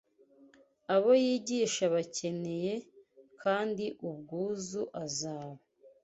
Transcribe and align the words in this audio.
abo 0.95 1.11
yigisha 1.23 1.83
bakeneye, 1.95 2.73
kandi 3.41 3.85
ubwuzu 4.09 4.81
azaba 5.03 5.59